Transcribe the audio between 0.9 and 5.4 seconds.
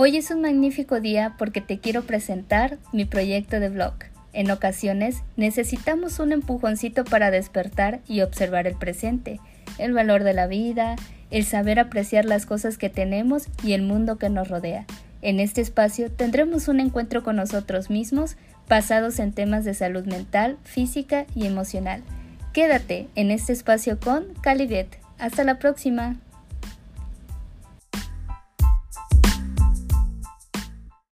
día porque te quiero presentar mi proyecto de blog. En ocasiones